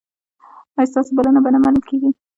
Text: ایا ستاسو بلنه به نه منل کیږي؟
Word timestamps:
ایا 0.77 0.89
ستاسو 0.91 1.11
بلنه 1.17 1.39
به 1.43 1.49
نه 1.53 1.59
منل 1.63 1.81
کیږي؟ 1.89 2.09